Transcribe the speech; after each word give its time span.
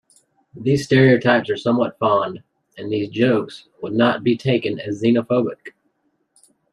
These 0.55 0.85
stereotypes 0.85 1.51
are 1.51 1.57
somewhat 1.57 1.99
fond, 1.99 2.41
and 2.75 2.91
these 2.91 3.07
jokes 3.09 3.67
would 3.83 3.93
not 3.93 4.23
be 4.23 4.35
taken 4.35 4.79
as 4.79 4.99
xenophobic. 4.99 5.73